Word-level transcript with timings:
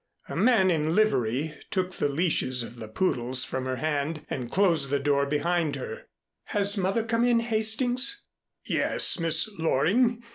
A 0.27 0.35
man 0.35 0.71
in 0.71 0.95
livery 0.95 1.53
took 1.69 1.93
the 1.93 2.09
leashes 2.09 2.63
of 2.63 2.77
the 2.79 2.87
poodles 2.87 3.43
from 3.43 3.65
her 3.65 3.75
hand 3.75 4.25
and 4.31 4.49
closed 4.49 4.89
the 4.89 4.97
door 4.97 5.27
behind 5.27 5.75
her. 5.75 6.07
"Has 6.45 6.75
Mother 6.75 7.03
come 7.03 7.23
in, 7.23 7.39
Hastings?" 7.39 8.23
"Yes, 8.65 9.19
Miss 9.19 9.47
Loring. 9.59 10.23